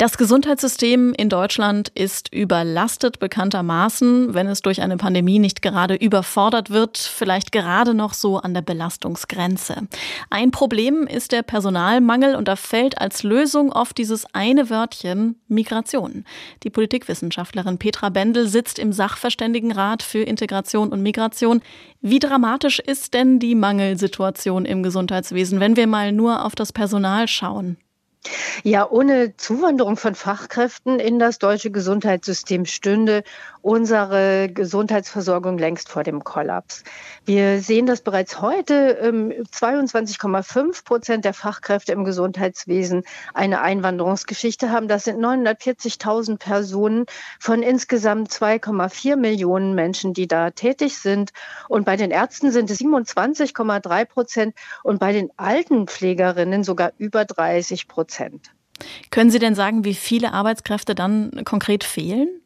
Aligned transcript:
Das 0.00 0.16
Gesundheitssystem 0.16 1.12
in 1.12 1.28
Deutschland 1.28 1.90
ist 1.90 2.32
überlastet 2.32 3.18
bekanntermaßen, 3.18 4.32
wenn 4.32 4.46
es 4.46 4.62
durch 4.62 4.80
eine 4.80 4.96
Pandemie 4.96 5.38
nicht 5.38 5.60
gerade 5.60 5.94
überfordert 5.94 6.70
wird, 6.70 6.96
vielleicht 6.96 7.52
gerade 7.52 7.92
noch 7.92 8.14
so 8.14 8.38
an 8.38 8.54
der 8.54 8.62
Belastungsgrenze. 8.62 9.88
Ein 10.30 10.52
Problem 10.52 11.06
ist 11.06 11.32
der 11.32 11.42
Personalmangel 11.42 12.34
und 12.34 12.48
da 12.48 12.56
fällt 12.56 12.98
als 12.98 13.24
Lösung 13.24 13.72
oft 13.72 13.98
dieses 13.98 14.24
eine 14.32 14.70
Wörtchen 14.70 15.38
Migration. 15.48 16.24
Die 16.62 16.70
Politikwissenschaftlerin 16.70 17.76
Petra 17.76 18.08
Bendel 18.08 18.48
sitzt 18.48 18.78
im 18.78 18.94
Sachverständigenrat 18.94 20.02
für 20.02 20.22
Integration 20.22 20.94
und 20.94 21.02
Migration. 21.02 21.60
Wie 22.00 22.20
dramatisch 22.20 22.78
ist 22.78 23.12
denn 23.12 23.38
die 23.38 23.54
Mangelsituation 23.54 24.64
im 24.64 24.82
Gesundheitswesen, 24.82 25.60
wenn 25.60 25.76
wir 25.76 25.86
mal 25.86 26.10
nur 26.10 26.46
auf 26.46 26.54
das 26.54 26.72
Personal 26.72 27.28
schauen? 27.28 27.76
Ja, 28.64 28.86
ohne 28.90 29.34
Zuwanderung 29.38 29.96
von 29.96 30.14
Fachkräften 30.14 31.00
in 31.00 31.18
das 31.18 31.38
deutsche 31.38 31.70
Gesundheitssystem 31.70 32.66
stünde 32.66 33.24
unsere 33.62 34.50
Gesundheitsversorgung 34.52 35.56
längst 35.56 35.88
vor 35.88 36.02
dem 36.02 36.22
Kollaps. 36.22 36.84
Wir 37.24 37.60
sehen 37.60 37.86
das 37.86 38.02
bereits 38.02 38.42
heute. 38.42 39.00
22,5 39.02 40.58
ähm, 40.58 40.72
Prozent 40.84 41.24
der 41.24 41.32
Fachkräfte 41.32 41.92
im 41.92 42.04
Gesundheitswesen 42.04 43.04
eine 43.32 43.62
Einwanderungsgeschichte 43.62 44.70
haben. 44.70 44.88
Das 44.88 45.04
sind 45.04 45.18
940.000 45.18 46.36
Personen 46.38 47.06
von 47.38 47.62
insgesamt 47.62 48.30
2,4 48.30 49.16
Millionen 49.16 49.74
Menschen, 49.74 50.12
die 50.12 50.28
da 50.28 50.50
tätig 50.50 50.98
sind. 50.98 51.30
Und 51.68 51.86
bei 51.86 51.96
den 51.96 52.10
Ärzten 52.10 52.52
sind 52.52 52.70
es 52.70 52.80
27,3 52.80 54.04
Prozent 54.04 54.54
und 54.82 55.00
bei 55.00 55.12
den 55.12 55.30
Altenpflegerinnen 55.38 56.64
sogar 56.64 56.92
über 56.98 57.24
30 57.24 57.88
Prozent. 57.88 58.09
Können 59.10 59.30
Sie 59.30 59.38
denn 59.38 59.54
sagen, 59.54 59.84
wie 59.84 59.94
viele 59.94 60.32
Arbeitskräfte 60.32 60.94
dann 60.94 61.42
konkret 61.44 61.84
fehlen? 61.84 62.40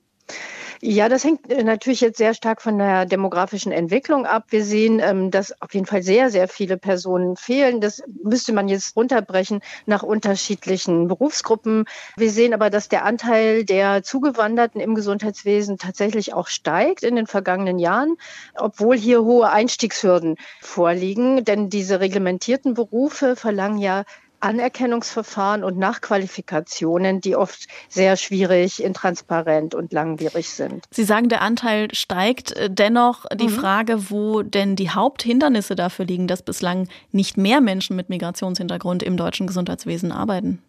Ja, 0.87 1.09
das 1.09 1.25
hängt 1.25 1.51
äh, 1.51 1.65
natürlich 1.65 2.03
jetzt 2.03 2.19
sehr 2.19 2.35
stark 2.35 2.61
von 2.61 2.77
der 2.77 3.07
demografischen 3.07 3.73
Entwicklung 3.73 4.27
ab. 4.27 4.45
Wir 4.51 4.63
sehen, 4.63 5.01
ähm, 5.03 5.31
dass 5.31 5.59
auf 5.63 5.73
jeden 5.73 5.87
Fall 5.87 6.03
sehr, 6.03 6.29
sehr 6.29 6.47
viele 6.47 6.77
Personen 6.77 7.37
fehlen. 7.37 7.81
Das 7.81 8.03
müsste 8.23 8.53
man 8.53 8.69
jetzt 8.69 8.95
runterbrechen 8.95 9.61
nach 9.87 10.03
unterschiedlichen 10.03 11.09
Berufsgruppen. 11.09 11.87
Wir 12.19 12.31
sehen 12.31 12.53
aber, 12.53 12.69
dass 12.69 12.91
der 12.91 13.07
Anteil 13.07 13.65
der 13.65 14.03
Zugewanderten 14.03 14.79
im 14.79 14.95
Gesundheitswesen 14.95 15.79
tatsächlich 15.79 16.35
auch 16.35 16.49
steigt 16.49 17.03
in 17.03 17.17
den 17.17 17.27
vergangenen 17.27 17.79
Jahren, 17.79 18.17
obwohl 18.55 18.99
hier 18.99 19.23
hohe 19.23 19.49
Einstiegshürden 19.49 20.37
vorliegen. 20.61 21.47
Denn 21.47 21.71
diese 21.71 22.01
reglementierten 22.01 22.75
Berufe 22.75 23.37
verlangen 23.37 23.79
ja 23.79 24.05
Anerkennungsverfahren 24.45 25.65
und 25.65 25.79
Nachqualifikationen, 25.79 27.21
die 27.21 27.35
oft 27.35 27.67
sehr 27.89 28.17
schwierig, 28.17 28.83
intransparent 28.83 29.75
und 29.75 29.93
langwierig 29.93 30.51
sind. 30.51 30.85
Sie 30.91 31.05
sagen, 31.05 31.29
der 31.29 31.43
Anteil 31.43 31.95
steigt. 31.95 32.55
Dennoch 32.69 33.25
die 33.35 33.49
mhm. 33.49 33.53
Frage, 33.53 34.11
wo 34.11 34.43
denn 34.43 34.77
die 34.77 34.91
Haupthindernisse 34.91 35.75
dafür 35.75 36.05
liegen, 36.05 36.27
dass 36.27 36.43
bislang 36.43 36.89
nicht 37.11 37.37
mehr 37.37 37.61
Menschen 37.61 37.97
mit 37.97 38.11
Migrationshintergrund 38.11 39.03
im 39.03 39.17
deutschen 39.17 39.47
Gesundheitswesen 39.47 40.13
arbeiten. 40.13 40.63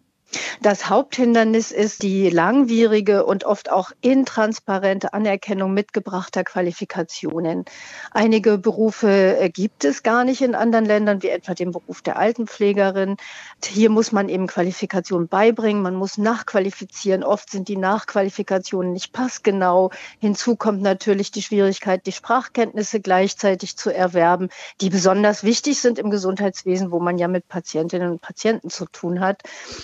Das 0.60 0.88
Haupthindernis 0.88 1.70
ist 1.70 2.02
die 2.02 2.28
langwierige 2.30 3.24
und 3.24 3.44
oft 3.44 3.70
auch 3.70 3.92
intransparente 4.00 5.12
Anerkennung 5.12 5.72
mitgebrachter 5.72 6.44
Qualifikationen. 6.44 7.64
Einige 8.10 8.58
Berufe 8.58 9.38
äh, 9.38 9.48
gibt 9.50 9.84
es 9.84 10.02
gar 10.02 10.24
nicht 10.24 10.40
in 10.42 10.54
anderen 10.54 10.84
Ländern, 10.84 11.22
wie 11.22 11.28
etwa 11.28 11.54
den 11.54 11.70
Beruf 11.70 12.02
der 12.02 12.18
Altenpflegerin. 12.18 13.16
Hier 13.64 13.90
muss 13.90 14.12
man 14.12 14.28
eben 14.28 14.46
Qualifikationen 14.46 15.28
beibringen, 15.28 15.82
man 15.82 15.94
muss 15.94 16.18
nachqualifizieren. 16.18 17.22
Oft 17.22 17.50
sind 17.50 17.68
die 17.68 17.76
Nachqualifikationen 17.76 18.92
nicht 18.92 19.12
passgenau. 19.12 19.90
Hinzu 20.18 20.56
kommt 20.56 20.82
natürlich 20.82 21.30
die 21.30 21.42
Schwierigkeit, 21.42 22.06
die 22.06 22.12
Sprachkenntnisse 22.12 23.00
gleichzeitig 23.00 23.76
zu 23.76 23.94
erwerben, 23.94 24.48
die 24.80 24.90
besonders 24.90 25.44
wichtig 25.44 25.80
sind 25.80 25.98
im 25.98 26.10
Gesundheitswesen, 26.10 26.90
wo 26.90 26.98
man 26.98 27.18
ja 27.18 27.28
mit 27.28 27.48
Patientinnen 27.48 28.10
und 28.10 28.20
Patienten 28.20 28.70
zu 28.70 28.86
tun 28.86 29.20
hat. 29.20 29.42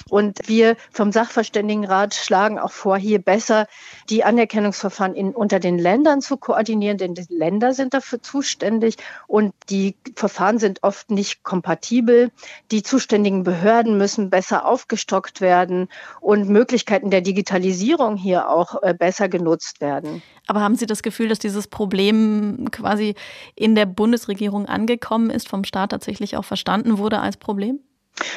Und 0.08 0.31
und 0.32 0.48
wir 0.48 0.76
vom 0.90 1.12
Sachverständigenrat 1.12 2.14
schlagen 2.14 2.58
auch 2.58 2.72
vor, 2.72 2.96
hier 2.96 3.18
besser 3.18 3.66
die 4.08 4.24
Anerkennungsverfahren 4.24 5.14
in, 5.14 5.34
unter 5.34 5.60
den 5.60 5.78
Ländern 5.78 6.22
zu 6.22 6.38
koordinieren, 6.38 6.96
denn 6.96 7.14
die 7.14 7.26
Länder 7.28 7.74
sind 7.74 7.92
dafür 7.92 8.22
zuständig 8.22 8.96
und 9.26 9.52
die 9.68 9.94
Verfahren 10.14 10.58
sind 10.58 10.82
oft 10.82 11.10
nicht 11.10 11.42
kompatibel. 11.42 12.30
Die 12.70 12.82
zuständigen 12.82 13.42
Behörden 13.42 13.98
müssen 13.98 14.30
besser 14.30 14.64
aufgestockt 14.66 15.42
werden 15.42 15.88
und 16.20 16.48
Möglichkeiten 16.48 17.10
der 17.10 17.20
Digitalisierung 17.20 18.16
hier 18.16 18.48
auch 18.48 18.82
äh, 18.82 18.94
besser 18.94 19.28
genutzt 19.28 19.82
werden. 19.82 20.22
Aber 20.46 20.60
haben 20.60 20.76
Sie 20.76 20.86
das 20.86 21.02
Gefühl, 21.02 21.28
dass 21.28 21.40
dieses 21.40 21.68
Problem 21.68 22.70
quasi 22.70 23.14
in 23.54 23.74
der 23.74 23.86
Bundesregierung 23.86 24.64
angekommen 24.66 25.28
ist, 25.28 25.48
vom 25.48 25.64
Staat 25.64 25.90
tatsächlich 25.90 26.38
auch 26.38 26.44
verstanden 26.44 26.96
wurde 26.96 27.20
als 27.20 27.36
Problem? 27.36 27.80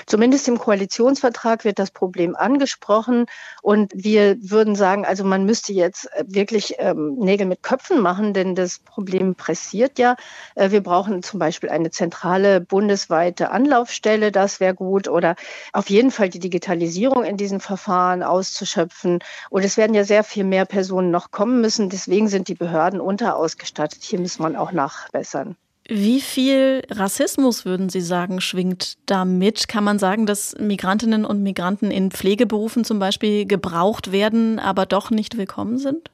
Zumindest 0.06 0.48
im 0.48 0.58
Koalitionsvertrag 0.58 1.66
wird 1.66 1.80
das 1.80 1.92
Problem 1.92 2.36
angesprochen 2.36 3.26
und 3.62 3.92
wir 3.94 4.38
würden 4.40 4.76
sagen, 4.76 5.06
also 5.06 5.24
man 5.24 5.46
müsste 5.46 5.74
jetzt 5.74 6.12
äh, 6.14 6.24
wirklich 6.28 6.76
ähm, 6.78 7.16
Nägel 7.16 7.46
mit 7.46 7.64
Köpfen 7.64 8.02
machen, 8.02 8.34
denn 8.34 8.56
das 8.56 8.80
Problem 8.80 9.36
pressiert 9.36 10.00
ja. 10.00 10.16
Äh, 10.56 10.72
wir 10.72 10.82
brauchen 10.82 11.24
zum 11.24 11.40
Beispiel 11.40 11.70
eine 11.70 11.92
zentrale 11.92 12.62
bundesweite 12.62 13.52
Anlaufstelle, 13.52 14.32
das 14.32 14.60
wäre 14.60 14.76
gut, 14.76 15.08
oder 15.08 15.36
auf 15.74 15.90
jeden 15.90 16.12
Fall 16.12 16.30
die 16.30 16.40
Digitalisierung 16.40 17.24
in 17.24 17.38
diesen 17.38 17.60
Verfahren 17.60 18.24
auszuschöpfen. 18.24 19.20
Und 19.50 19.64
es 19.64 19.78
werden 19.78 19.94
ja 19.94 20.04
sehr 20.04 20.24
viel 20.24 20.44
mehr 20.44 20.66
Personen 20.66 21.12
noch 21.12 21.32
kommen 21.32 21.62
müssen, 21.62 21.90
deswegen 21.90 22.28
sind 22.28 22.48
die 22.48 22.56
Behörden 22.56 23.02
unterausgestattet. 23.02 24.04
Hier 24.04 24.20
muss 24.20 24.40
man 24.40 24.56
auch 24.56 24.72
nachbessern. 24.72 25.58
Wie 25.88 26.20
viel 26.20 26.82
Rassismus, 26.90 27.64
würden 27.64 27.90
Sie 27.90 28.02
sagen, 28.02 28.42
schwingt 28.42 28.98
damit? 29.06 29.68
Kann 29.68 29.84
man 29.84 30.00
sagen, 30.00 30.26
dass 30.26 30.56
Migrantinnen 30.58 31.26
und 31.26 31.44
Migranten 31.44 31.92
in 31.92 32.10
Pflegeberufen 32.10 32.84
zum 32.84 32.98
Beispiel 32.98 33.46
gebraucht 33.46 34.12
werden, 34.12 34.58
aber 34.58 34.88
doch 34.88 35.12
nicht 35.12 35.38
willkommen 35.38 35.78
sind? 35.78 36.10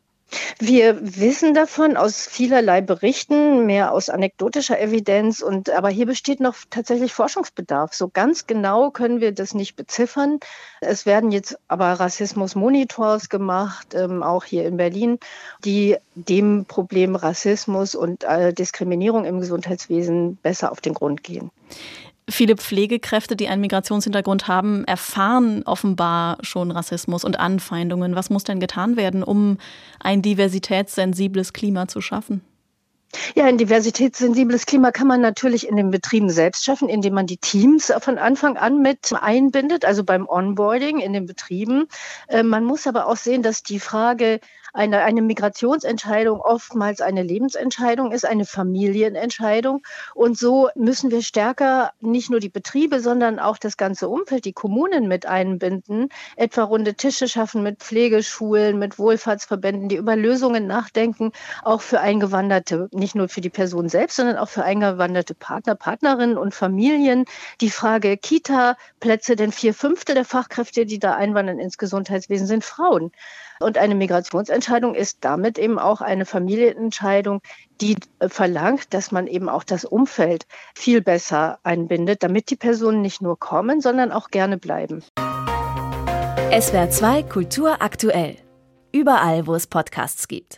Wir 0.60 0.98
wissen 1.02 1.54
davon 1.54 1.98
aus 1.98 2.26
vielerlei 2.28 2.82
Berichten, 2.82 3.66
mehr 3.66 3.92
aus 3.92 4.10
anekdotischer 4.10 4.80
Evidenz 4.80 5.42
und 5.42 5.70
aber 5.70 5.90
hier 5.90 6.06
besteht 6.06 6.40
noch 6.40 6.56
tatsächlich 6.70 7.14
Forschungsbedarf. 7.14 7.94
So 7.94 8.08
ganz 8.08 8.48
genau 8.48 8.92
können 8.92 9.22
wir 9.22 9.32
das 9.34 9.54
nicht 9.54 9.76
beziffern. 9.76 10.40
Es 10.80 11.06
werden 11.06 11.32
jetzt 11.32 11.58
aber 11.68 11.94
Rassismus-Monitors 11.94 13.30
gemacht, 13.30 13.94
ähm, 13.94 14.24
auch 14.24 14.44
hier 14.44 14.66
in 14.66 14.78
Berlin, 14.78 15.20
die 15.66 15.98
dem 16.16 16.66
Problem 16.66 17.16
Rassismus 17.16 17.96
und 17.96 18.24
äh, 18.24 18.54
Diskriminierung 18.54 19.26
im 19.26 19.40
Gesundheitswesen 19.40 20.38
besser 20.38 20.72
auf 20.72 20.82
den 20.82 20.94
Grund 20.94 21.24
gehen. 21.24 21.52
Viele 22.32 22.56
Pflegekräfte, 22.56 23.36
die 23.36 23.48
einen 23.50 23.62
Migrationshintergrund 23.62 24.48
haben, 24.48 24.86
erfahren 24.86 25.64
offenbar 25.64 26.38
schon 26.42 26.72
Rassismus 26.72 27.24
und 27.24 27.40
Anfeindungen. 27.40 28.16
Was 28.16 28.30
muss 28.30 28.44
denn 28.44 28.60
getan 28.60 28.96
werden, 28.96 29.22
um 29.22 29.58
ein 30.00 30.22
diversitätssensibles 30.22 31.54
Klima 31.54 31.88
zu 31.88 32.00
schaffen? 32.02 32.42
Ja, 33.36 33.46
ein 33.46 33.58
diversitätssensibles 33.58 34.66
Klima 34.66 34.92
kann 34.92 35.08
man 35.08 35.20
natürlich 35.20 35.68
in 35.68 35.76
den 35.76 35.92
Betrieben 35.92 36.30
selbst 36.30 36.64
schaffen, 36.64 36.88
indem 36.88 37.14
man 37.14 37.28
die 37.28 37.38
Teams 37.38 37.92
von 38.00 38.18
Anfang 38.18 38.56
an 38.56 38.82
mit 38.82 39.14
einbindet, 39.20 39.84
also 39.84 40.06
beim 40.06 40.26
Onboarding 40.28 41.00
in 41.00 41.12
den 41.12 41.26
Betrieben. 41.26 41.88
Äh, 42.30 42.44
man 42.44 42.64
muss 42.64 42.88
aber 42.88 43.08
auch 43.08 43.18
sehen, 43.18 43.44
dass 43.44 43.64
die 43.64 43.80
Frage 43.80 44.40
eine, 44.74 45.02
eine 45.02 45.22
Migrationsentscheidung 45.22 46.40
oftmals 46.40 47.02
eine 47.02 47.24
Lebensentscheidung 47.24 48.12
ist, 48.12 48.26
eine 48.26 48.46
Familienentscheidung. 48.46 49.84
Und 50.16 50.38
so 50.38 50.70
müssen 50.76 51.12
wir 51.12 51.22
stärker 51.22 51.92
nicht 52.00 52.30
nur 52.30 52.40
die 52.40 52.50
Betriebe, 52.50 53.00
sondern 53.00 53.40
auch 53.40 53.58
das 53.58 53.78
ganze 53.78 54.08
Umfeld, 54.08 54.46
die 54.46 54.54
Kommunen 54.54 55.08
mit 55.08 55.26
einbinden, 55.26 56.10
etwa 56.36 56.64
runde 56.64 56.96
Tische 56.96 57.28
schaffen 57.28 57.64
mit 57.64 57.80
Pflegeschulen, 57.80 58.80
mit 58.80 58.98
Wohlfahrtsverbänden, 58.98 59.90
die 59.90 59.98
über 59.98 60.16
Lösungen 60.16 60.68
nachdenken, 60.68 61.32
auch 61.64 61.82
für 61.82 62.00
Eingewanderte, 62.00 62.90
nicht 62.92 63.16
nur 63.16 63.30
für 63.30 63.42
die 63.42 63.50
Person 63.50 63.90
selbst, 63.90 64.16
sondern 64.16 64.38
auch 64.38 64.50
für 64.50 64.64
eingewanderte 64.64 65.34
Partner, 65.34 65.76
Partnerinnen 65.76 66.38
und 66.38 66.56
Familien. 66.56 67.26
Die 67.60 67.70
Frage 67.70 68.18
Kita-Plätze, 68.18 69.36
denn 69.36 69.52
vier 69.52 69.74
Fünfte 69.74 70.14
der 70.14 70.26
Fachkräfte, 70.26 70.86
die 70.86 71.00
da 71.00 71.16
einwandern 71.16 71.60
ins 71.60 71.78
Gesundheitswesen, 71.78 72.48
sind 72.48 72.64
Frauen. 72.64 73.12
Und 73.60 73.78
eine 73.78 73.94
Migrationsentscheidung 73.94 74.61
ist 74.96 75.20
damit 75.22 75.58
eben 75.58 75.80
auch 75.80 76.02
eine 76.02 76.26
Familienentscheidung, 76.26 77.42
die 77.80 77.98
äh, 78.20 78.30
verlangt, 78.30 78.94
dass 78.94 79.12
man 79.12 79.28
eben 79.28 79.50
auch 79.50 79.64
das 79.64 79.86
Umfeld 79.86 80.46
viel 80.76 81.02
besser 81.02 81.60
einbindet, 81.64 82.24
damit 82.24 82.50
die 82.50 82.56
Personen 82.56 83.02
nicht 83.02 83.22
nur 83.22 83.38
kommen, 83.38 83.82
sondern 83.82 84.12
auch 84.12 84.30
gerne 84.30 84.58
bleiben. 84.58 85.04
SWR 86.52 86.90
2 86.90 87.24
Kultur 87.24 87.82
aktuell. 87.82 88.36
Überall, 88.92 89.48
wo 89.48 89.56
es 89.56 89.68
Podcasts 89.68 90.28
gibt. 90.28 90.48